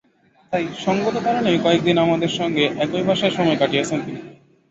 [0.53, 4.19] তাই সংগত কারণেই কয়েক দিন আমাদের সঙ্গে একই বাসায় সময় কাটিয়েছেন তিনি।